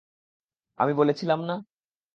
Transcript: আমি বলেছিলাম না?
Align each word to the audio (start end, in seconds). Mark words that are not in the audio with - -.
আমি 0.79 0.93
বলেছিলাম 0.93 1.39
না? 1.41 1.55